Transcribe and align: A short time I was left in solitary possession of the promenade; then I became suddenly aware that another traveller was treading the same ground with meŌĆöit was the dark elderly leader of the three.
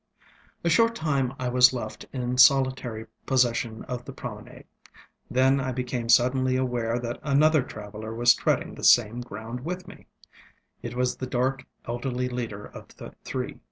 A 0.63 0.69
short 0.71 0.95
time 0.95 1.35
I 1.37 1.47
was 1.49 1.73
left 1.73 2.05
in 2.11 2.35
solitary 2.39 3.05
possession 3.27 3.83
of 3.83 4.03
the 4.03 4.11
promenade; 4.11 4.65
then 5.29 5.59
I 5.59 5.71
became 5.71 6.09
suddenly 6.09 6.55
aware 6.55 6.97
that 6.97 7.19
another 7.21 7.61
traveller 7.61 8.15
was 8.15 8.33
treading 8.33 8.73
the 8.73 8.83
same 8.83 9.21
ground 9.21 9.59
with 9.63 9.85
meŌĆöit 9.85 10.95
was 10.95 11.17
the 11.17 11.27
dark 11.27 11.67
elderly 11.85 12.27
leader 12.29 12.65
of 12.65 12.87
the 12.95 13.13
three. 13.23 13.59